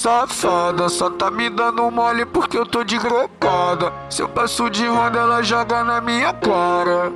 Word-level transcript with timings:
safada, 0.00 0.88
só 0.88 1.10
tá 1.10 1.30
me 1.30 1.50
dando 1.50 1.90
mole 1.90 2.24
porque 2.24 2.56
eu 2.56 2.64
tô 2.64 2.82
de 2.82 2.96
grecada. 2.98 3.92
Se 4.08 4.22
eu 4.22 4.28
passo 4.30 4.70
de 4.70 4.86
ronda, 4.86 5.18
ela 5.18 5.42
joga 5.42 5.84
na 5.84 6.00
minha 6.00 6.32
cara. 6.32 7.10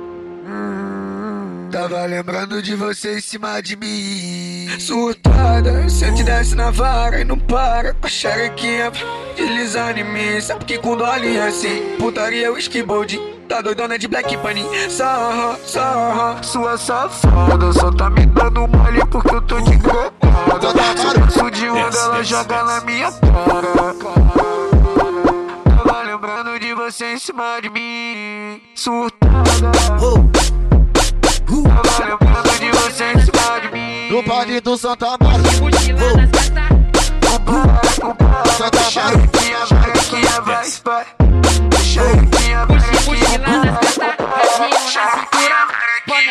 Hum, 0.47 1.67
tava 1.71 2.05
lembrando 2.05 2.61
de 2.61 2.75
você 2.75 3.17
em 3.17 3.21
cima 3.21 3.59
de 3.59 3.75
mim. 3.75 4.69
Surtada, 4.79 5.89
sente 5.89 6.21
desce 6.21 6.53
na 6.53 6.69
vara 6.69 7.21
e 7.21 7.23
não 7.23 7.39
para. 7.39 7.95
Com 7.95 8.05
a 8.05 8.09
xerequinha 8.09 8.91
deslizando 9.35 9.99
em 9.99 10.03
mim. 10.03 10.39
Sabe 10.39 10.65
que 10.65 10.77
com 10.77 10.95
dolly 10.95 11.37
é 11.37 11.47
assim, 11.47 11.95
putaria, 11.97 12.51
whisky, 12.51 12.83
bold. 12.83 13.19
Tá 13.49 13.61
doidona 13.61 13.97
de 13.97 14.07
Black 14.07 14.35
Bunny 14.37 14.65
Sarra, 14.89 15.55
sarra 15.63 16.41
Sua 16.41 16.79
safada 16.79 17.71
Só 17.73 17.91
tá 17.91 18.09
me 18.09 18.25
dando 18.25 18.67
mole 18.67 19.05
porque 19.11 19.35
eu 19.35 19.41
tô 19.43 19.61
de 19.61 19.75
grecada 19.75 20.34
Eu 20.61 20.73
passo 21.19 21.51
de 21.51 21.69
onda 21.69 21.97
ela 21.97 22.23
joga 22.23 22.63
na 22.63 22.81
minha 22.81 23.11
cara. 23.11 23.93
Tava 25.83 26.01
lembrando 26.03 26.59
de 26.59 26.73
você 26.73 27.13
em 27.13 27.19
cima 27.19 27.59
de 27.61 27.69
mim 27.69 28.61
Surtada. 28.73 29.71
Tava 29.81 30.15
lembrando 32.05 32.59
de 32.59 32.71
você 32.71 33.03
em 33.11 33.19
cima 33.19 33.59
de 33.61 33.71
mim. 33.71 34.09
No 34.09 34.23
baile 34.23 34.61
do 34.61 34.77
Santa 34.77 35.17
Maria. 35.21 35.51
Santa 38.57 38.81
Maria. 38.95 39.35
Xerequinha 39.65 40.41
vai, 40.41 40.69
vai 40.83 41.05
Xerequinha 41.83 42.65
vai 42.65 42.85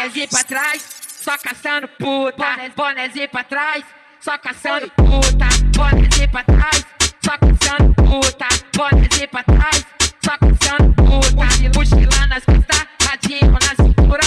bonézinho 0.04 0.28
pra 0.28 0.44
trás, 0.44 0.84
só 1.20 1.36
caçando 1.38 1.88
puta. 1.88 2.44
Bonézinho 2.76 3.28
pra 3.28 3.44
trás, 3.44 3.84
só 4.24 4.38
caçando 4.38 4.90
puta. 4.96 5.46
Bonézinho 5.76 6.30
pra 6.30 6.44
trás, 6.44 6.86
só 7.22 7.32
caçando 7.36 7.94
puta. 7.94 8.48
Bonézinho 8.74 9.28
pra 9.28 9.42
trás, 9.44 9.86
só 10.24 10.38
caçando 10.38 10.94
puta. 10.94 11.78
Mochila 11.78 12.26
nas 12.28 12.42
costas, 12.46 12.86
radinho 13.02 13.52
na 13.52 13.84
cintura. 13.84 14.22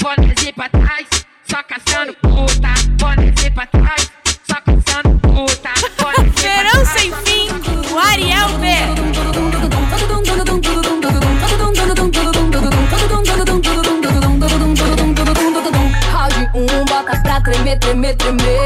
Bonézinho 0.00 0.54
pra 0.54 0.68
trás, 0.68 1.08
só 1.42 1.62
caçando 1.64 2.14
puta. 2.22 2.68
Bonézinho 2.92 3.52
pra 3.52 3.66
trás, 3.66 4.12
só 4.46 4.54
caçando 4.54 5.18
puta. 5.18 5.70
Verão 6.40 6.86
sem 6.86 7.12
fim, 7.24 7.48
o 7.92 7.98
Ariel 7.98 8.50
B. 8.60 8.66
Round 16.12 16.50
1, 16.54 16.60
um, 16.60 16.84
bota 16.84 17.20
pra 17.20 17.40
tremer, 17.40 17.78
tremer, 17.80 18.14
tremer. 18.14 18.59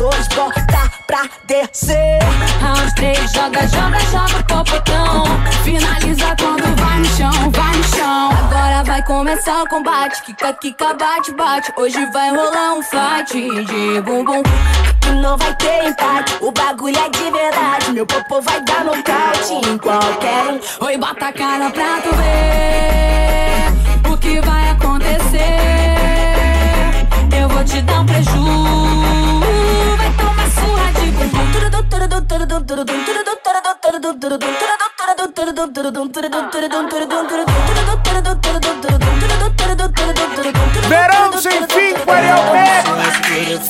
2, 0.00 0.28
bota 0.28 0.90
pra 1.06 1.28
descer. 1.44 2.18
Round 2.62 2.94
3, 2.94 3.32
joga, 3.32 3.68
joga, 3.68 4.00
joga 4.10 4.42
popotão. 4.44 5.24
Finaliza 5.62 6.34
quando 6.40 6.74
vai 6.80 6.98
no 7.00 7.04
chão, 7.04 7.50
vai 7.50 7.76
no 7.76 7.84
chão. 7.84 8.30
Agora 8.30 8.82
vai 8.82 9.04
começar 9.04 9.62
o 9.62 9.68
combate. 9.68 10.22
Kika, 10.22 10.54
kika, 10.54 10.94
bate, 10.94 11.32
bate. 11.32 11.70
Hoje 11.76 12.02
vai 12.12 12.30
rolar 12.30 12.76
um 12.78 12.82
fight 12.82 13.34
de 13.66 14.00
bumbum. 14.00 14.40
Aqui 14.40 15.10
não 15.20 15.36
vai 15.36 15.54
ter 15.56 15.88
empate. 15.88 16.34
O 16.40 16.50
bagulho 16.50 16.96
é 16.98 17.10
de 17.10 17.30
verdade. 17.30 17.92
Meu 17.92 18.06
popô 18.06 18.40
vai 18.40 18.58
dar 18.62 18.82
nocaute 18.82 19.52
em 19.68 19.76
qualquer 19.76 20.46
um. 20.46 20.86
Oi, 20.86 20.96
bota 20.96 21.26
a 21.26 21.32
cara 21.34 21.68
pra 21.68 22.00
tu 22.00 22.16
ver 22.16 22.89
Verão 40.88 41.40
sem 41.40 41.66
fim 41.68 41.94
Ariel 42.10 42.80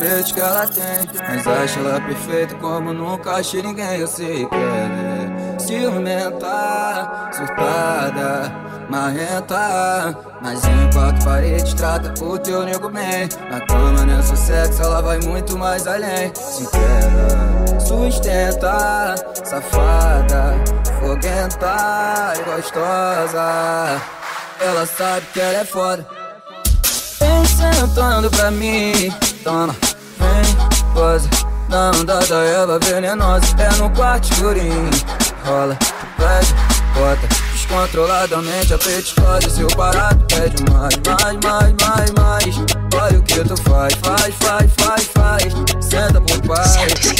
defeitos 0.01 0.33
que 0.33 0.41
ela 0.41 0.67
tem, 0.67 1.23
mas 1.29 1.47
acho 1.47 1.79
ela 1.81 2.01
perfeita 2.01 2.55
como 2.57 2.93
nunca 2.93 3.33
achei 3.33 3.62
ninguém. 3.62 4.01
Eu 4.01 4.07
sei 4.07 4.47
que 4.47 4.55
ela 4.55 4.77
é 4.77 5.59
ciumenta, 5.59 7.31
surtada, 7.33 8.53
marrenta. 8.89 10.17
Mas 10.43 10.65
em 10.65 10.91
quatro 10.93 11.25
paredes 11.25 11.75
trata 11.75 12.13
o 12.25 12.39
teu 12.39 12.63
nego 12.65 12.89
bem. 12.89 13.29
Na 13.51 13.61
cama, 13.61 14.05
nessa 14.05 14.37
sexo, 14.37 14.83
ela 14.83 15.03
vai 15.03 15.19
muito 15.21 15.57
mais 15.59 15.87
além. 15.87 16.33
Se 16.34 16.67
quer, 16.71 17.59
sustenta, 17.91 19.17
safada, 19.45 20.55
foguenta 21.01 22.34
e 22.39 22.43
gostosa. 22.45 24.01
Ela 24.61 24.87
sabe 24.87 25.27
que 25.33 25.41
ela 25.41 25.59
é 25.59 25.65
foda. 25.65 26.06
Vem 27.19 27.45
sentando 27.47 28.31
pra 28.31 28.51
mim, 28.53 29.12
toma, 29.43 29.75
vem, 30.19 30.95
goza 30.95 31.28
Da 31.69 31.91
onda 31.91 32.21
da 32.21 32.78
venenosa, 32.78 33.47
é 33.59 33.77
no 33.78 33.91
quarto 33.91 34.33
escurinho. 34.33 34.91
Rola, 35.45 35.77
pede, 36.17 36.55
bota, 36.95 37.27
descontroladamente 37.53 38.75
a 38.75 38.78
petiscosa 38.78 39.49
Seu 39.49 39.67
barato 39.75 40.25
pede 40.27 40.62
mais, 40.71 40.95
mais, 41.07 41.39
mais, 41.43 41.75
mais, 41.81 42.11
mais 42.12 42.80
Olha 42.95 43.19
o 43.19 43.23
que 43.23 43.45
tu 43.45 43.56
faz, 43.62 43.95
faz, 43.95 44.34
faz, 44.34 44.73
faz, 44.77 45.05
faz. 45.06 45.53
Senta 45.81 46.21
pro 46.21 46.43
pai, 46.43 46.59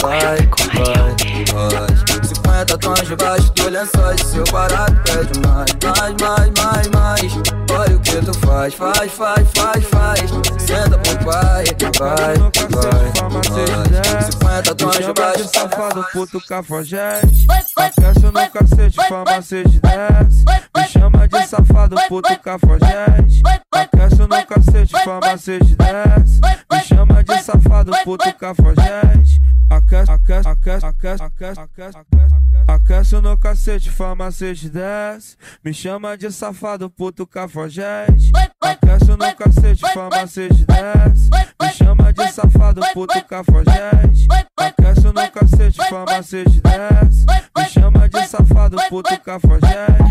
vai, 0.00 0.36
vai, 0.75 1.69
vai. 1.69 2.25
50 2.25 2.78
tons 2.78 3.08
debaixo 3.08 3.53
do 3.53 3.69
lençol 3.69 4.19
Seu 4.19 4.44
barato 4.53 4.94
pede 5.04 5.41
mais, 5.41 5.70
mais, 5.82 6.14
mais, 6.20 6.50
mais, 6.58 6.88
mais. 6.88 7.32
Olha 7.70 7.97
o 7.97 8.00
que 8.00 8.16
tu 8.16 8.34
faz, 8.41 8.75
faz, 8.75 9.10
faz, 9.12 9.48
faz, 9.54 9.84
faz. 9.86 10.31
Senta 10.58 10.98
pro 10.98 11.25
pai, 11.25 11.64
vai, 11.98 12.34
vai, 12.37 13.12
vai. 13.12 14.22
50 14.22 14.75
tons 14.75 14.98
debaixo 14.98 15.44
de 15.44 15.50
safado, 15.50 16.06
puto 16.12 16.41
cafajeste. 16.47 17.47
Aquece 17.76 18.26
no 18.26 18.32
cacete, 18.32 18.97
farmacete 19.08 19.81
desce 19.81 20.44
Me 20.76 20.88
chama 20.88 21.19
de 21.40 21.46
safado, 21.46 21.96
puto 22.08 22.40
cafajeste. 22.40 23.42
Aquece 23.72 24.26
no 24.26 24.46
cacete, 24.46 24.98
farmacete 25.04 25.76
desce. 25.76 26.40
Me 26.70 26.82
chama 26.82 27.22
de 27.22 27.42
safado, 27.42 27.92
puto 28.04 28.32
cafajeste 28.38 29.50
Aquece, 29.70 30.10
aquece, 30.10 30.48
aquece, 30.48 30.86
aquece, 30.86 31.22
aquece, 31.22 31.60
aquece, 31.60 31.98
aquece 31.98 32.34
Aquece 32.66 33.20
no 33.20 33.38
cacete, 33.38 33.88
farmacete 33.91 34.69
desce. 34.69 35.36
Me 35.64 35.72
chama 35.72 36.16
de 36.16 36.32
safado, 36.32 36.91
puto 36.91 37.25
cafajeste. 37.26 38.32
Aquece 38.60 39.10
no 39.10 39.19
cacete, 39.36 39.82
farmacete 39.94 40.64
desce. 40.64 41.31
Me 41.60 41.69
chama 41.72 42.12
de 42.12 42.32
safado, 42.32 42.81
puto 42.92 43.25
cafajeste. 43.25 44.26
Aquece 44.56 45.06
no 45.06 45.31
cacete, 45.31 45.78
farmacete 45.88 46.60
desce. 46.60 47.25
Me 47.56 47.64
chama 47.69 48.08
de 48.08 48.26
safado, 48.26 48.76
puto 48.88 49.20
cafajeste. 49.20 50.02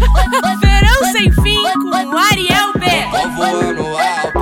Verão 0.62 1.12
sem 1.12 1.30
fim 1.32 1.62
com 1.74 1.90
o 1.90 2.18
Ariel 2.18 2.72
B. 2.74 2.86
Tô 3.12 3.30
voando 3.30 3.98
alto 3.98 4.40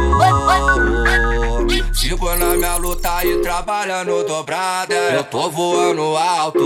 Sigo 2.07 2.33
na 2.37 2.55
minha 2.55 2.77
luta 2.77 3.25
e 3.25 3.39
trabalhando 3.39 4.23
dobrada. 4.25 4.95
Eu 4.95 5.25
tô 5.25 5.49
voando 5.49 6.15
alto. 6.15 6.63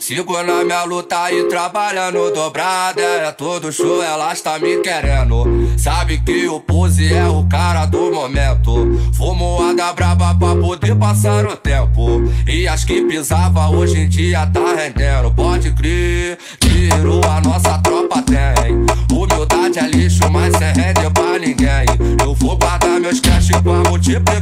Sigo 0.00 0.42
na 0.42 0.64
minha 0.64 0.84
luta 0.84 1.30
e 1.30 1.44
trabalhando 1.44 2.32
dobrada. 2.32 3.02
É 3.02 3.30
todo 3.30 3.70
show, 3.70 4.02
ela 4.02 4.32
está 4.32 4.58
me 4.58 4.78
querendo. 4.78 5.44
Sabe 5.76 6.16
que 6.24 6.48
o 6.48 6.60
pose 6.60 7.12
é 7.12 7.26
o 7.26 7.46
cara 7.46 7.84
do 7.84 8.10
momento. 8.10 8.98
Fumo 9.12 9.62
a 9.62 9.74
da 9.74 9.92
braba 9.92 10.34
pra 10.34 10.56
poder 10.56 10.96
passar 10.96 11.44
o 11.44 11.54
tempo. 11.54 12.22
E 12.48 12.66
as 12.66 12.84
que 12.84 13.02
pisava 13.02 13.68
hoje 13.68 14.00
em 14.00 14.08
dia 14.08 14.46
tá 14.46 14.74
rendendo. 14.74 15.30
Pode 15.34 15.72
crer, 15.72 16.38
pra 24.20 24.41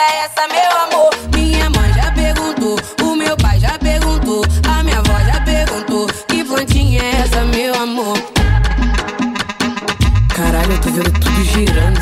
é 0.00 0.24
essa, 0.24 0.46
meu 0.48 0.78
amor? 0.84 1.10
Minha 1.34 1.70
mãe 1.70 1.92
já 1.92 2.10
perguntou, 2.12 2.78
o 3.02 3.16
meu 3.16 3.36
pai 3.36 3.58
já 3.58 3.78
perguntou, 3.78 4.44
a 4.68 4.82
minha 4.82 4.98
avó 4.98 5.18
já 5.24 5.40
perguntou: 5.40 6.06
Que 6.28 6.44
plantinha 6.44 7.02
é 7.02 7.20
essa, 7.22 7.44
meu 7.44 7.74
amor? 7.74 8.16
Caralho, 10.34 10.72
eu 10.72 10.80
tô 10.80 10.90
vendo 10.90 11.12
tudo 11.12 11.44
girando. 11.44 12.00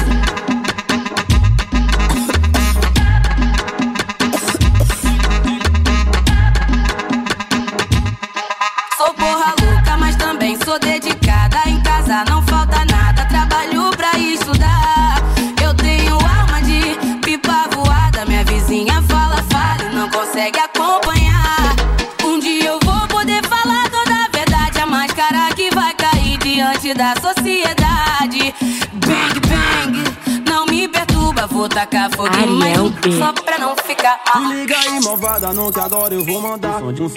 Sou 8.96 9.14
porra 9.14 9.54
louca, 9.60 9.96
mas 9.98 10.16
também 10.16 10.58
sou 10.64 10.78
dedicada 10.78 11.62
em 11.66 11.82
casa, 11.82 12.24
não 12.28 12.42
faço. 12.42 12.55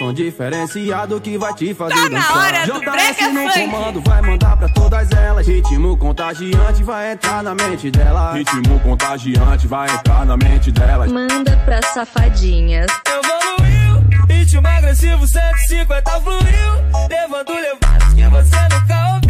Som 0.00 0.14
diferenciado 0.14 1.20
que 1.20 1.36
vai 1.36 1.52
te 1.54 1.74
fazer 1.74 1.94
tá 1.94 2.08
dançar. 2.08 2.34
Na 2.34 2.40
hora 2.40 2.66
do 2.66 2.80
JS 2.80 3.32
no 3.32 3.40
funk. 3.42 3.70
comando 3.70 4.00
vai 4.00 4.22
mandar 4.22 4.56
pra 4.56 4.68
todas 4.70 5.10
elas. 5.12 5.46
Ritmo 5.46 5.96
contagiante 5.96 6.82
vai 6.82 7.12
entrar 7.12 7.42
na 7.42 7.54
mente 7.54 7.90
dela. 7.90 8.32
Ritmo 8.32 8.80
contagiante 8.80 9.66
vai 9.66 9.90
entrar 9.90 10.24
na 10.24 10.36
mente 10.36 10.72
delas. 10.72 11.12
Manda 11.12 11.54
pra 11.66 11.82
safadinhas. 11.82 12.86
Evoluiu, 13.06 14.26
ritmo 14.26 14.66
agressivo 14.66 15.26
150 15.26 16.10
fluiu. 16.22 17.08
Levando 17.08 17.52
levadas 17.52 18.14
que 18.14 18.22
você 18.24 18.56
nunca 18.74 19.14
ouviu. 19.14 19.29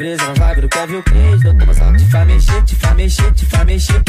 Brisa 0.00 0.26
na 0.26 0.32
vibe 0.32 0.62
do 0.62 0.68
Kevin 0.70 1.02
Cres. 1.02 1.42
Dou 1.42 1.52
uma 1.52 1.96
te 1.98 2.04
faz 2.06 2.26
mexer, 2.26 2.62
te 2.64 2.74
faz 2.74 2.96
mexer, 2.96 3.32
te 3.34 3.44
faz 3.44 3.64
mexer. 3.66 4.02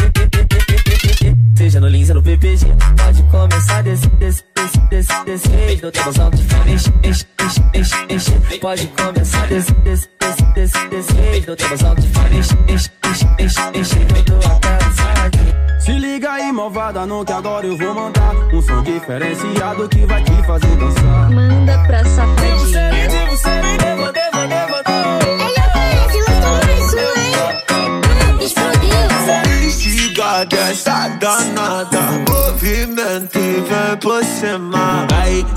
Seja 1.57 1.79
no 1.81 1.87
Lins 1.87 2.09
ou 2.09 2.15
no 2.15 2.23
PPG 2.23 2.65
Pode 2.97 3.23
começar 3.23 3.83
desse, 3.83 4.07
desse, 4.07 4.43
desse, 4.55 4.79
desse, 4.89 5.25
desse. 5.25 5.81
Não 5.83 5.91
tem 5.91 6.05
noção 6.05 6.29
de 6.31 6.41
enche, 6.71 6.93
enche, 7.03 7.25
enche, 7.43 7.61
enche, 7.73 7.95
enche 8.09 8.59
Pode 8.59 8.87
começar 8.87 9.47
desse, 9.47 9.73
desse, 9.73 10.09
desse, 10.19 10.45
desse, 10.53 10.87
desse. 10.87 11.47
Não 11.47 11.55
tem 11.55 11.69
noção 11.69 11.95
de 11.95 12.07
enche, 12.37 12.57
enche, 12.67 12.91
enche, 13.05 13.25
enche, 13.37 13.79
enche 13.79 13.95
Quando 14.07 14.43
eu 14.43 14.59
quero 14.59 15.81
Se 15.81 15.91
liga 15.91 16.31
aí, 16.31 16.51
malvada, 16.51 17.05
não 17.05 17.25
que 17.25 17.33
agora 17.33 17.67
eu 17.67 17.77
vou 17.77 17.93
mandar. 17.93 18.33
Um 18.53 18.61
som 18.61 18.81
diferenciado 18.81 19.89
que 19.89 20.05
vai 20.05 20.23
te 20.23 20.43
fazer 20.47 20.75
dançar 20.77 21.40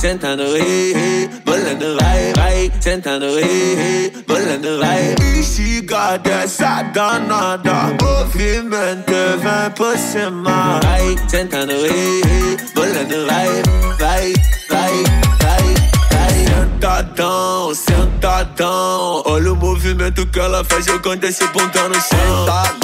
sentando, 0.05 0.43
rei, 0.53 0.93
rei 0.93 1.31
Bolando, 1.47 1.97
vai, 1.99 2.33
vai 2.37 2.73
Sentando, 2.79 3.25
rei, 3.37 3.75
rei 3.75 4.13
Bolando, 4.27 4.79
vai. 4.79 5.15
Instiga 5.39 6.19
dessa 6.19 6.83
danada 6.93 7.97
Movimento 8.03 9.15
vem 9.41 9.71
por 9.75 9.97
cima. 9.97 10.79
Vai 10.83 11.17
sentando, 11.27 11.73
rei 11.73 12.57
Bolando, 12.75 13.27
vai, 13.27 13.63
vai, 13.99 14.33
vai 14.69 15.05
Sentadão, 16.45 17.75
sentadão 17.75 19.23
Olha 19.25 19.53
o 19.55 19.57
movimento 19.57 20.27
que 20.27 20.39
ela 20.39 20.63
faz 20.65 20.85
jogando 20.85 21.25
esse 21.25 21.47
bundão 21.47 21.89
no 21.89 21.95
chão. 21.95 22.03
Sentadão, 22.03 22.84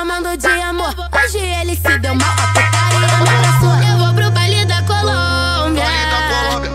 chamando 0.00 0.34
de 0.34 0.46
amor. 0.46 0.94
Hoje 1.12 1.36
ele 1.36 1.76
se 1.76 1.98
deu 1.98 2.14
mal, 2.14 2.30
a 2.30 2.46
putaria 2.54 3.18
me 3.18 3.28
abraçou. 3.36 3.92
Eu 3.92 3.98
vou 3.98 4.14
pro 4.14 4.30
baile 4.30 4.64
da 4.64 4.80
Colômbia, 4.82 5.84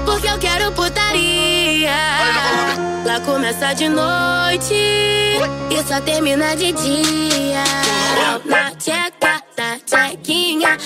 porque 0.05 0.27
eu 0.27 0.37
quero 0.37 0.71
putaria. 0.73 1.89
Lá 3.03 3.19
começa 3.21 3.73
de 3.73 3.89
noite 3.89 4.75
e 4.75 5.83
só 5.87 5.99
termina 6.01 6.55
de 6.55 6.71
dia. 6.73 7.63
Na 8.45 8.69
tcheca, 8.75 9.41
na 9.57 9.79
tchequinha, 9.79 10.77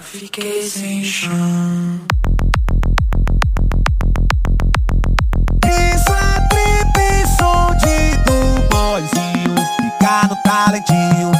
fiquei 0.00 0.62
sem 0.62 1.04
chão. 1.04 2.00
Isso 5.66 6.12
é 6.12 7.26
som 7.38 7.74
de 7.76 8.16
do 8.24 8.68
boyzinho. 8.68 9.54
Fica 9.76 10.28
no 10.28 10.36
talentinho 10.42 11.31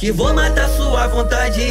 que 0.00 0.10
vou 0.10 0.32
matar 0.32 0.66
sua 0.70 1.06
vontade. 1.08 1.68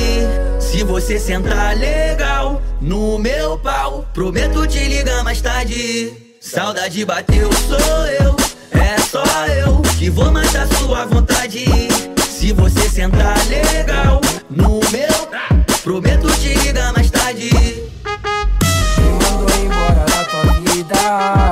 Se 0.59 0.83
você 0.83 1.17
sentar 1.17 1.75
legal 1.75 2.62
no 2.79 3.17
meu 3.17 3.57
pau, 3.57 4.05
prometo 4.13 4.67
te 4.67 4.77
ligar 4.88 5.24
mais 5.24 5.41
tarde. 5.41 6.13
Saudade 6.39 7.03
bateu, 7.03 7.50
sou 7.51 8.05
eu. 8.05 8.36
É 8.71 9.00
só 9.01 9.24
eu 9.48 9.81
que 9.98 10.12
vou 10.12 10.31
matar 10.31 10.67
sua 10.77 11.07
vontade. 11.07 11.65
Se 12.29 12.53
você 12.53 12.88
sentar 12.88 13.36
legal 13.48 14.21
no 14.48 14.79
meu, 14.91 15.79
prometo 15.83 16.27
te 16.39 16.53
ligar 16.53 16.93
mais 16.93 17.09
tarde. 17.09 17.50
Me 19.00 19.12
mandou 19.24 19.50
embora 19.59 20.05
da 20.05 20.24
tua 20.25 20.53
vida. 20.71 21.51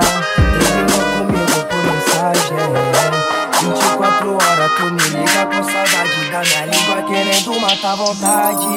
Terminou 0.60 1.26
comigo 1.26 1.66
por 1.70 1.84
mensagem. 1.84 3.37
24 3.68 4.32
horas 4.34 4.72
tu 4.78 4.84
me 4.84 5.02
liga 5.10 5.46
com 5.46 5.64
saudade 5.64 6.32
da 6.32 6.42
minha 6.42 6.66
língua 6.66 7.04
querendo 7.04 7.60
matar 7.60 7.96
vontade. 7.96 8.68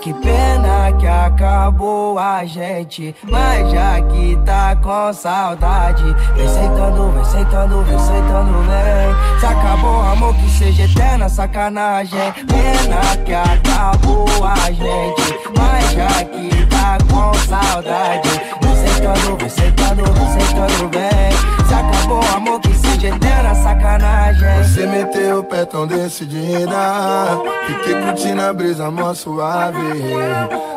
Que 0.00 0.14
pena 0.14 0.92
que 0.98 1.06
acabou 1.06 2.18
a 2.18 2.44
gente, 2.44 3.14
mas 3.24 3.70
já 3.70 4.00
que 4.00 4.36
tá 4.44 4.76
com 4.76 5.12
saudade, 5.12 6.04
vem 6.34 6.48
sentando, 6.48 7.10
vem 7.10 7.24
sentando, 7.24 7.82
vem 7.82 7.98
sentando, 7.98 8.52
vem. 8.62 9.40
Se 9.40 9.46
acabou 9.46 10.00
amor 10.00 10.34
que 10.34 10.50
seja 10.50 10.84
eterna 10.84 11.28
sacanagem. 11.28 12.32
Pena 12.32 13.16
que 13.24 13.34
acabou 13.34 14.26
a 14.44 14.70
gente, 14.70 15.38
mas 15.58 15.90
já 15.92 16.24
que 16.24 16.66
tá 16.66 16.98
com 17.10 17.34
saudade, 17.34 18.65
sentando, 18.96 19.36
vem 19.36 19.48
sentando, 19.48 20.02
vem 20.12 20.40
sentando, 20.40 20.90
vem. 20.90 21.66
Se 21.66 21.74
acabou 21.74 22.20
amor 22.34 22.60
que 22.60 22.74
seja 22.74 23.08
eterna 23.08 23.54
sacanagem. 23.54 24.64
Você 24.64 24.86
meteu 24.86 25.40
o 25.40 25.44
pé 25.44 25.64
tão 25.64 25.86
decidida 25.86 27.38
Fiquei 27.66 27.94
curtindo 28.02 28.42
a 28.42 28.52
brisa 28.52 28.90
mó 28.90 29.14
suave 29.14 29.78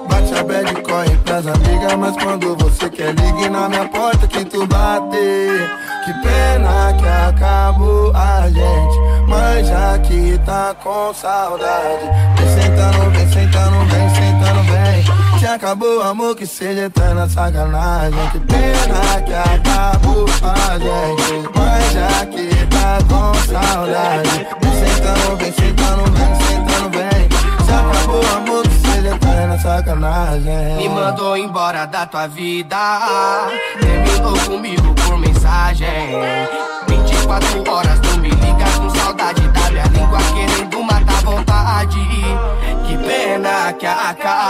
Bate 0.10 0.34
a 0.40 0.44
bad 0.44 0.82
corre 0.82 1.18
pras 1.18 1.46
amigas 1.46 1.96
Mas 1.98 2.16
quando 2.24 2.56
você 2.56 2.90
quer 2.90 3.14
ligue 3.14 3.50
na 3.50 3.68
minha 3.68 3.88
porta 3.90 4.26
que 4.28 4.46
tu 4.46 4.66
bate 4.68 5.18
Que 6.06 6.14
pena 6.22 6.94
que 6.98 7.08
acabou 7.08 8.14
a 8.16 8.48
gente 8.48 9.28
Mas 9.28 9.68
já 9.68 10.00
que 10.00 10.40
tá 10.46 10.74
com 10.82 11.14
saudade 11.14 12.06
Vem 12.38 12.62
sentando, 12.62 13.00
sentando, 13.00 13.19
Se 15.40 15.48
acabou 15.48 16.02
amor 16.02 16.36
que 16.36 16.46
seja 16.46 16.88
eterna 16.88 17.30
sacanagem 17.30 18.30
Que 18.32 18.40
pena 18.40 19.22
que 19.26 19.34
acabou 19.34 20.26
a 20.44 20.78
gente 20.78 21.50
Mas 21.56 21.94
já 21.94 22.26
que 22.26 22.50
tá 22.68 22.98
com 23.08 23.34
saudade 23.48 24.30
Vem 24.60 24.74
sentando, 24.74 25.38
vem 25.38 25.54
sentando, 25.54 26.12
vem 26.12 26.36
sentando, 26.46 26.90
vem 26.90 27.66
Se 27.66 27.72
acabou 27.72 28.22
amor 28.36 28.64
que 28.64 28.74
seja 28.86 29.16
eterna 29.16 29.58
sacanagem 29.60 30.76
Me 30.76 30.90
mandou 30.90 31.38
embora 31.38 31.86
da 31.86 32.06
tua 32.06 32.28
vida. 32.28 33.00
Terminou 33.80 34.38
comigo 34.46 34.94
por 34.96 35.18
mensagem. 35.18 35.88
24 36.90 37.72
horas 37.72 38.00
tu 38.02 38.20
me 38.20 38.30
liga 38.30 38.66
com 38.78 38.90
saudade 38.90 39.48
da 39.48 39.70
minha 39.72 39.86
língua 39.86 40.20
querendo 40.36 40.69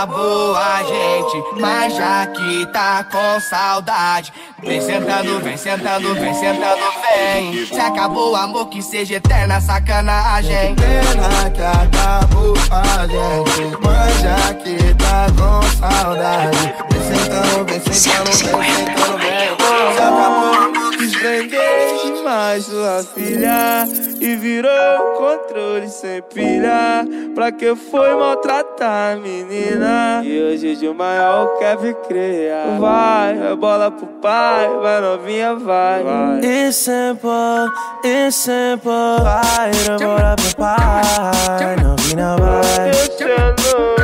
acabou 0.00 0.56
a 0.56 0.82
gente, 0.82 1.60
mas 1.60 1.94
já 1.94 2.26
que 2.26 2.66
tá 2.72 3.04
com 3.04 3.40
saudade, 3.40 4.32
vem 4.62 4.80
sentando, 4.80 5.40
vem 5.40 5.58
sentando, 5.58 6.14
vem 6.14 6.32
sentando, 6.32 6.80
vem. 7.02 7.66
Se 7.66 7.78
acabou 7.78 8.32
o 8.32 8.36
amor 8.36 8.70
que 8.70 8.80
seja 8.80 9.16
eterna 9.16 9.60
sacanagem. 9.60 10.74
Pena 10.74 11.50
que 11.50 11.60
acabou 11.60 12.54
a 12.70 13.06
gente 13.06 13.76
Mas 13.84 14.20
já 14.20 14.54
que 14.54 14.94
tá 14.94 15.26
com 15.36 15.62
saudade 15.78 16.74
Vem 16.90 17.02
sentando, 17.02 17.64
vem 17.66 17.80
sentando, 17.80 18.24
vem 18.24 18.34
sentando, 18.34 19.18
vem 19.18 19.56
Se 19.92 20.00
acabou 20.00 21.04
Esprendei 21.04 21.99
demais 22.30 22.64
sua 22.64 23.02
filha 23.02 23.88
e 24.20 24.36
virou 24.36 24.70
controle 25.18 25.88
sem 25.88 26.22
pilha. 26.22 27.04
Pra 27.34 27.50
que 27.50 27.74
foi 27.74 28.14
maltratar 28.14 29.14
a 29.14 29.16
menina? 29.16 30.22
E 30.24 30.40
hoje 30.40 30.76
de 30.76 30.88
maior 30.90 31.58
quer 31.58 31.76
vir 31.76 31.94
criar. 32.06 32.78
Vai, 32.78 33.36
vai 33.36 33.56
bola 33.56 33.90
pro 33.90 34.06
pai, 34.06 34.68
vai 34.80 35.00
novinha, 35.00 35.56
vai. 35.56 36.04
vai. 36.04 36.38
It's 36.38 36.76
simple, 36.76 37.68
it's 38.04 38.36
simple. 38.36 38.92
Vai, 39.22 39.70
demora 39.72 40.36
pro 40.36 40.56
pai, 40.56 41.76
novinha 41.82 42.36
vai. 42.36 42.90
Descendo, 42.90 43.96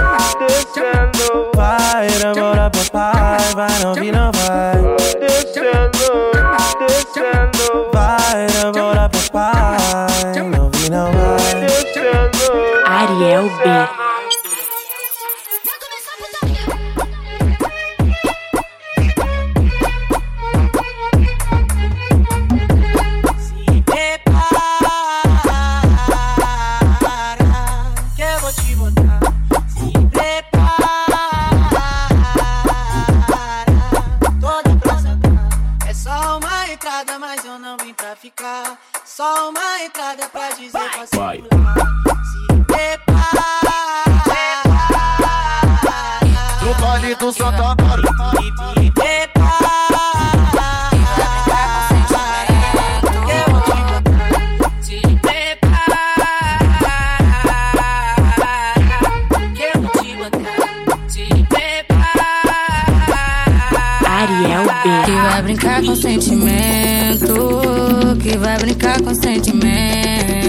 descendo, 0.48 1.50
Vai, 1.54 2.08
demora 2.08 2.70
pro 2.70 2.90
pai, 2.90 3.38
vai, 3.54 3.78
novinha 3.84 4.30
vai. 4.32 4.96
descendo, 5.20 6.35
demora 9.36 10.06
pro 10.08 10.32
pai, 10.32 10.42
novinha 10.42 11.04
vai. 11.12 11.66
Ariel 12.86 13.44
B. 13.44 14.15
B. 64.42 65.04
Que 65.04 65.12
vai 65.12 65.42
brincar 65.42 65.82
com 65.82 65.96
sentimento. 65.96 67.34
Que 68.22 68.36
vai 68.36 68.58
brincar 68.58 69.00
com 69.00 69.14
sentimento. 69.14 70.45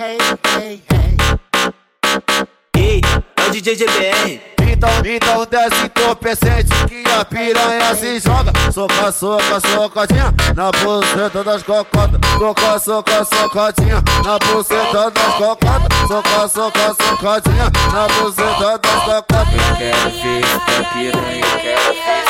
Ei, 0.00 0.16
é 3.36 3.42
o 3.48 3.50
DJ 3.50 3.74
GBR. 3.74 4.40
Então, 4.70 4.90
então 5.04 5.44
desce 5.46 5.86
entorpecente 5.86 6.68
que 6.86 7.02
a 7.10 7.24
piranha 7.24 7.96
se 7.96 8.20
joga. 8.20 8.52
Soca, 8.72 9.10
soca, 9.10 9.58
socadinha 9.58 10.32
na 10.54 10.70
buceta 10.70 11.42
das 11.42 11.64
cocotas. 11.64 12.20
Soca, 12.38 12.78
soca, 12.78 13.24
socadinha 13.24 14.00
na 14.24 14.38
buceta 14.38 15.10
das 15.10 15.34
cocotas. 15.34 15.88
Soca, 16.06 16.48
soca, 16.48 16.94
socadinha 16.94 17.68
na 17.92 18.06
buceta 18.06 18.78
das 18.78 19.02
cocotas. 19.02 19.52
Eu 19.52 19.76
quero 19.78 20.10
ver 20.10 20.44
essa 20.44 20.84
piranha, 20.92 21.40
eu 21.40 21.58
quero 21.58 21.92
ver 21.92 22.24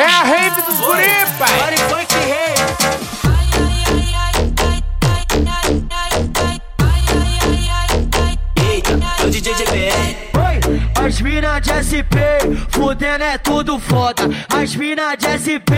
É 0.00 0.04
a 0.04 0.22
rave 0.22 0.62
dos 0.62 0.80
guri, 0.80 1.26
pai. 1.38 1.60
Ei, 1.68 1.76
é 1.76 1.84
o 3.16 3.19
As 11.10 11.20
mina 11.22 11.58
de 11.58 11.72
SP, 11.74 12.14
fudendo 12.68 13.24
é 13.24 13.36
tudo 13.36 13.80
foda. 13.80 14.30
As 14.48 14.76
mina 14.76 15.16
de 15.16 15.26
SP, 15.26 15.74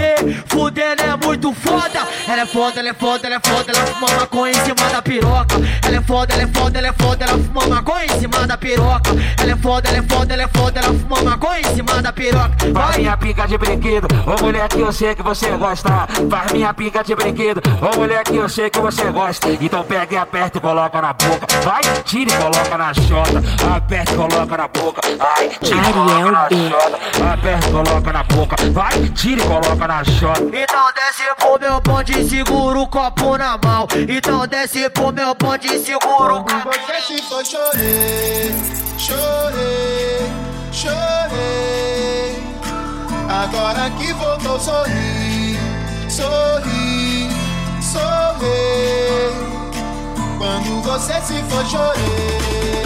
fudendo 0.46 1.02
é 1.02 1.16
muito 1.16 1.54
foda. 1.54 2.06
Ela 2.28 2.42
é 2.42 2.46
foda, 2.46 2.80
ela 2.80 2.90
é 2.90 2.92
foda, 2.92 3.26
ela 3.26 3.36
é 3.36 3.40
foda, 3.40 3.72
ela 3.72 3.86
fuma 3.86 4.20
maconha 4.20 4.52
em 4.52 4.54
cima 4.56 4.90
da 4.90 5.00
piroca. 5.00 5.56
Ela 5.86 5.96
é 5.96 6.00
foda, 6.02 6.34
ela 6.34 6.42
é 6.42 6.46
foda, 6.48 6.78
ela 6.78 6.88
é 6.88 6.92
foda, 6.92 7.24
ela 7.24 7.38
fuma 7.38 7.66
maconha 7.66 8.04
em 8.04 8.20
cima 8.20 8.46
da 8.46 8.58
piroca. 8.58 9.10
Ela 9.40 9.52
é 9.52 9.56
foda, 9.56 9.88
ela 9.88 9.98
é 9.98 10.02
foda, 10.02 10.34
ela 10.34 10.42
é 10.42 10.48
foda, 10.48 10.80
ela 10.80 10.94
fuma 10.98 11.22
maconha 11.22 11.60
em 11.60 11.74
cima 11.74 12.02
da 12.02 12.12
piroca. 12.12 12.52
Faz 12.74 12.96
minha 12.98 13.16
pica 13.16 13.46
de 13.46 13.56
brinquedo, 13.56 14.08
ô 14.26 14.44
mulher 14.44 14.68
que 14.68 14.80
eu 14.80 14.92
sei 14.92 15.14
que 15.14 15.22
você 15.22 15.50
gosta. 15.52 16.08
Faz 16.30 16.52
minha 16.52 16.74
pica 16.74 17.02
de 17.02 17.14
brinquedo, 17.14 17.62
ô 17.80 17.98
mulher 17.98 18.22
que 18.22 18.36
eu 18.36 18.50
sei 18.50 18.68
que 18.68 18.78
você 18.78 19.10
gosta. 19.10 19.48
Então 19.50 19.82
pega 19.82 20.14
e 20.14 20.18
aperta 20.18 20.58
e 20.58 20.60
coloca 20.60 21.00
na 21.00 21.14
boca. 21.14 21.46
Vai, 21.64 21.80
tira 22.04 22.30
e 22.32 22.36
coloca 22.36 22.76
na 22.76 22.92
chota. 22.92 23.42
Aperta 23.74 24.12
e 24.12 24.16
coloca 24.16 24.56
na 24.58 24.68
boca. 24.68 25.21
Ai, 25.24 25.48
tira 25.62 25.88
e 25.88 25.92
coloca 25.92 26.32
na 26.32 26.48
chota. 26.48 27.32
Aperta 27.32 27.68
e 27.68 27.72
coloca 27.72 28.12
na 28.12 28.22
boca. 28.24 28.56
Vai, 28.72 29.08
tira 29.10 29.40
e 29.40 29.46
coloca 29.46 29.86
na 29.86 30.04
chota. 30.04 30.42
Então 30.42 30.92
desce 30.94 31.22
pro 31.38 31.60
meu 31.60 31.80
bonde, 31.80 32.28
segura 32.28 32.78
o 32.80 32.86
copo 32.88 33.38
na 33.38 33.56
mão. 33.62 33.86
Então 34.08 34.46
desce 34.48 34.90
pro 34.90 35.12
meu 35.12 35.34
bonde, 35.34 35.78
segura 35.78 36.34
o 36.34 36.44
copo. 36.44 36.70
Você 36.72 37.00
se 37.00 37.22
for 37.22 37.44
chorei, 37.46 38.52
chorei, 38.98 40.32
chorei. 40.72 42.42
Agora 43.28 43.90
que 43.90 44.12
voltou, 44.14 44.58
sorri, 44.58 45.56
sorri, 46.08 47.28
sorri. 47.80 49.31
Quando 50.52 50.82
você 50.82 51.14
se 51.22 51.42
for, 51.44 51.64
chorei. 51.64 52.02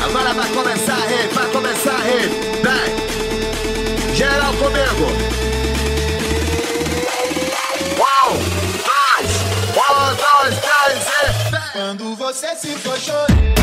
Agora 0.05 0.33
vai 0.33 0.49
começar, 0.51 0.95
rei, 1.09 1.27
vai 1.35 1.47
começar, 1.49 1.97
rei. 1.97 2.29
Vem, 2.63 4.15
geral 4.15 4.53
comigo. 4.55 5.07
Uau, 7.99 8.35
dois, 8.87 9.31
um, 9.75 10.15
dois, 10.15 10.55
três, 10.61 11.07
e 11.09 11.73
Quando 11.73 12.15
você 12.15 12.55
se 12.55 12.69
for, 12.77 12.97
chorei. 12.97 13.55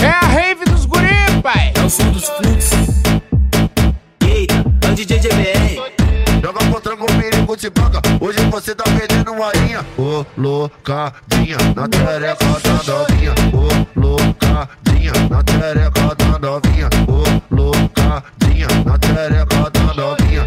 É 0.00 0.06
a 0.06 0.20
rave 0.20 0.64
dos 0.66 0.86
guri, 0.86 1.42
pai. 1.42 1.72
É 1.74 1.80
o 1.84 1.90
som 1.90 2.08
dos 2.12 2.28
fluxos. 2.28 3.02
Eita, 4.24 4.54
é 4.82 4.86
o 4.88 4.94
DJ 4.94 5.18
GBR. 5.18 5.82
Joga 6.40 6.64
contra 6.70 6.96
com 6.96 7.06
perigo 7.06 7.56
de 7.56 7.70
banca. 7.70 8.00
Hoje 8.20 8.38
você 8.52 8.72
tá 8.72 8.84
perdendo 8.84 9.15
colocadinha 9.96 11.56
na 11.74 11.88
tereca 11.88 12.60
da 12.62 12.92
novinha, 12.92 13.34
loucadinha 13.96 15.12
na 15.30 15.42
tereca 15.42 16.14
da 16.14 16.38
novinha, 16.38 16.90
loucadinha 17.50 18.68
na 18.84 18.98
tereca 18.98 19.70
da 19.70 19.94
novinha, 19.94 20.44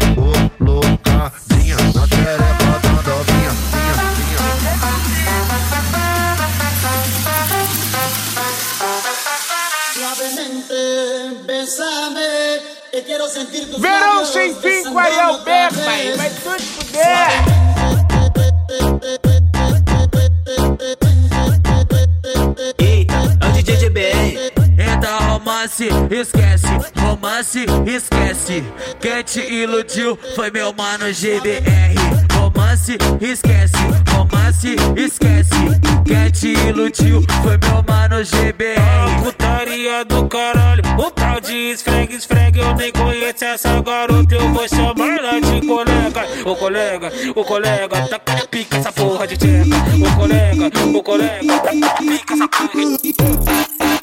loucadinha 0.60 1.76
na 1.94 2.06
tereca 2.06 2.78
da 2.82 3.10
novinha. 3.10 3.50
Que 12.90 13.02
quero 13.02 13.28
sentir 13.28 13.66
Verão 13.78 14.24
sem 14.26 14.54
fim 14.54 14.84
com 14.84 14.98
Ariel 14.98 15.38
Bergman, 15.42 16.16
vai 16.16 16.30
tudo 16.30 16.60
fuder! 16.60 17.59
Romance, 25.60 25.88
esquece, 26.10 26.66
romance, 26.98 27.66
esquece. 27.86 28.64
Quem 28.98 29.22
te 29.22 29.40
iludiu 29.40 30.18
foi 30.34 30.50
meu 30.50 30.72
mano 30.72 31.12
GBR. 31.12 31.94
Romance, 32.32 32.96
esquece, 33.20 33.76
romance, 34.10 34.76
esquece. 34.96 35.50
Quem 36.06 36.30
te 36.30 36.58
iludiu 36.66 37.22
foi 37.42 37.58
meu 37.58 37.84
mano 37.86 38.24
GBR. 38.24 39.22
Putaria 39.22 40.02
do 40.06 40.26
caralho, 40.28 40.82
o 40.98 41.10
tal 41.10 41.38
de 41.40 41.72
esfregue, 41.72 42.16
esfregue. 42.16 42.60
Eu 42.60 42.74
nem 42.76 42.90
conheço 42.92 43.44
essa 43.44 43.82
garota, 43.82 44.34
eu 44.34 44.48
vou 44.54 44.66
chamar 44.66 45.18
ela 45.18 45.40
de 45.40 45.66
colega. 45.66 46.26
Ô 46.46 46.56
colega, 46.56 47.12
o 47.36 47.44
colega, 47.44 48.08
tá 48.08 48.18
com 48.18 48.46
pica 48.46 48.78
essa 48.78 48.92
porra 48.92 49.26
de 49.26 49.36
tcheca. 49.36 49.76
Ô 50.08 50.16
colega, 50.16 50.70
o 50.96 51.02
colega, 51.02 51.58
tá 51.58 51.70
com 51.70 52.06
pica 52.06 52.32
essa 52.32 52.48
porra 52.48 52.96
de 53.02 53.14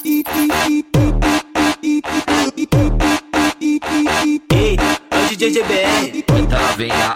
Eita, 0.07 0.86
DJ 5.37 5.51
GBR. 5.51 6.23
Bota 6.27 6.57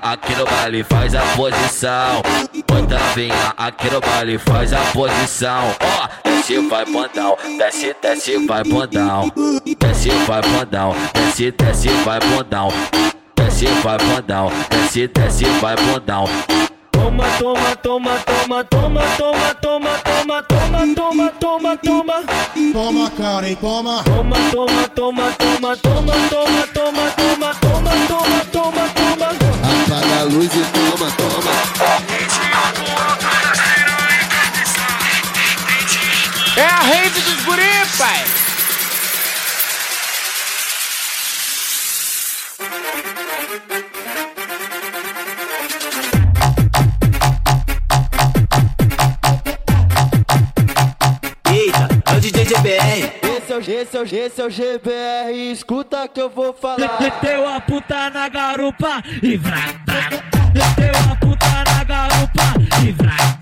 aqui 0.04 0.36
no 0.36 0.46
baile, 0.46 0.84
faz 0.84 1.16
a 1.16 1.22
posição. 1.36 2.22
Bota 2.68 3.00
novinha 3.00 3.54
aqui 3.58 3.90
no 3.90 4.00
baile, 4.00 4.38
faz 4.38 4.72
a 4.74 4.80
posição. 4.94 5.76
Ó, 5.82 6.08
desce, 6.24 6.60
vai 6.68 6.86
bundão, 6.86 7.36
desce, 7.58 7.96
desce, 8.00 8.46
vai 8.46 8.64
bundão. 8.64 9.32
Desce, 9.80 10.10
vai 10.28 10.42
bundão, 10.44 10.96
desce, 11.16 11.52
desce, 11.52 11.90
vai 12.06 12.20
bundão. 12.20 12.68
Desce, 13.36 13.66
vai 13.66 13.98
bundão, 13.98 14.52
desce, 14.70 15.08
desce, 15.08 15.46
vai 15.60 15.76
bundão. 15.78 16.26
Toma, 17.02 17.26
toma, 17.40 17.76
toma, 17.78 18.20
toma, 18.20 18.64
toma, 18.64 19.02
toma, 19.18 19.56
toma, 19.56 19.98
toma, 20.04 20.44
toma, 20.44 20.94
toma, 20.94 21.32
toma, 21.40 21.78
toma. 21.78 22.24
Toma, 22.72 23.10
cara, 23.18 23.50
hein, 23.50 23.58
toma. 23.60 24.04
Toma, 24.04 24.36
toma, 24.52 24.88
toma, 24.90 25.32
toma, 25.34 25.78
toma, 25.78 26.14
toma, 26.30 26.68
toma, 26.78 27.12
toma, 27.18 27.56
toma, 27.56 27.92
toma, 28.08 28.46
toma, 28.52 28.86
toma. 28.94 29.30
Apaga 29.84 30.20
a 30.20 30.24
luz 30.26 30.54
e 30.54 30.64
toma, 30.76 31.12
toma. 31.18 31.52
É 36.56 36.66
a 36.66 36.80
rave 36.82 37.10
dos 37.10 37.46
guri, 37.46 37.64
pai. 37.98 38.41
Esse 53.82 53.98
é 53.98 54.00
o, 54.00 54.04
esse 54.04 54.40
é 54.40 54.46
o, 54.46 54.50
GBR, 54.50 55.52
escuta 55.52 56.08
que 56.08 56.22
eu 56.22 56.30
vou 56.30 56.54
falar. 56.54 57.02
Meteu 57.02 57.48
a 57.48 57.60
puta 57.60 58.12
na 58.12 58.30
garupa 58.30 59.02
e 59.24 59.36
vrá. 59.36 59.58
Meteu 60.54 61.12
a 61.12 61.16
puta 61.16 61.48
na 61.66 61.84
garupa 61.84 62.44
e 62.86 62.92
vrá, 62.92 63.40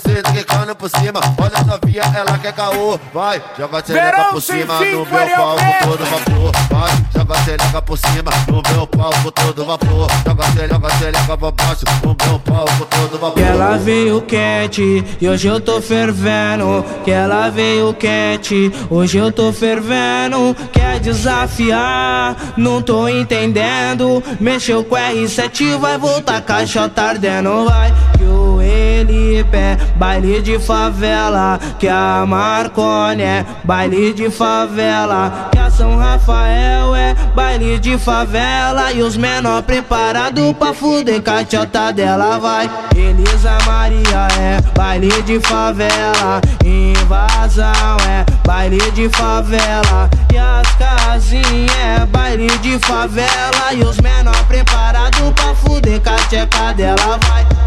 cima, 0.00 0.22
quicando 0.22 0.74
por 0.74 0.88
cima. 0.88 1.20
Olha 1.38 1.58
a 1.58 1.64
novinha, 1.64 2.02
ela 2.16 2.38
quer 2.38 2.52
caô. 2.52 2.98
Vai, 3.12 3.42
joga 3.58 3.78
a 3.78 3.82
Verão 3.82 4.30
por 4.30 4.40
cima 4.40 4.80
no 4.80 5.06
meu 5.06 5.06
palco 5.06 5.64
todo 5.82 6.04
vapor. 6.04 6.52
Vai, 6.70 6.90
joga 7.14 7.34
a 7.34 7.44
xereca 7.44 7.82
por 7.82 7.98
cima 7.98 8.30
no 8.48 8.62
meu 8.72 8.86
palco 8.86 9.30
todo 9.32 9.64
vapor. 9.64 10.08
Joga 10.26 10.44
a 10.44 10.52
xereca, 10.52 10.74
joga 10.74 10.88
a 10.88 10.98
xereca 10.98 11.36
pra 11.36 11.50
baixo 11.50 11.84
no 12.02 12.16
meu 12.26 12.38
palco 12.40 12.86
todo 12.86 13.18
vapor. 13.18 13.34
Que 13.34 13.42
ela 13.42 13.76
veio 13.76 14.22
quente 14.22 15.04
e 15.20 15.28
hoje 15.28 15.48
eu 15.48 15.60
tô 15.60 15.80
fervendo. 15.80 16.84
Que 17.04 17.10
ela 17.10 17.50
veio 17.50 17.94
quente, 17.94 18.72
hoje 18.90 19.18
eu 19.18 19.30
tô 19.30 19.52
fervendo. 19.52 20.56
Quer 20.72 21.00
desafiar? 21.00 22.36
Não 22.56 22.82
tô 22.82 23.08
entendendo. 23.08 24.22
Mexeu 24.40 24.84
com 24.84 24.96
R7, 24.96 25.78
vai 25.78 25.98
voltar 25.98 26.40
caixa 26.40 26.90
ardendo. 26.96 27.64
Vai 27.66 27.92
que 28.16 28.24
o 28.24 28.53
Elipe 28.64 29.56
é 29.56 29.76
baile 29.96 30.40
de 30.40 30.58
favela. 30.58 31.58
Que 31.78 31.88
a 31.88 32.24
Marconi 32.26 33.22
é 33.22 33.44
baile 33.64 34.12
de 34.12 34.30
favela. 34.30 35.48
Que 35.52 35.58
a 35.58 35.70
São 35.70 35.96
Rafael 35.96 36.94
é 36.94 37.14
baile 37.34 37.78
de 37.78 37.98
favela. 37.98 38.92
E 38.92 39.02
os 39.02 39.16
menor 39.16 39.62
preparado 39.62 40.54
pra 40.54 40.72
fuder 40.72 41.20
cachota 41.22 41.92
dela 41.92 42.38
vai. 42.38 42.70
Elisa 42.96 43.58
Maria 43.66 44.28
é 44.38 44.60
baile 44.76 45.22
de 45.22 45.40
favela. 45.40 46.40
Invasão 46.64 47.96
é 48.08 48.24
baile 48.46 48.78
de 48.92 49.08
favela. 49.10 50.08
E 50.32 50.38
as 50.38 50.68
casinhas 50.76 51.70
é 52.02 52.06
baile 52.06 52.48
de 52.58 52.78
favela. 52.80 53.72
E 53.72 53.82
os 53.82 53.98
menor 53.98 54.44
preparado 54.46 55.32
pra 55.34 55.54
fuder 55.54 56.00
cachota 56.00 56.72
dela 56.74 57.18
vai. 57.28 57.63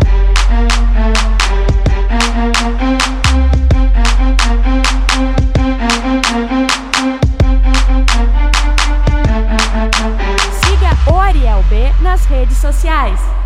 Siga 10.61 11.11
o 11.11 11.19
Ariel 11.19 11.61
B 11.63 11.91
nas 12.01 12.25
redes 12.25 12.57
sociais. 12.57 13.36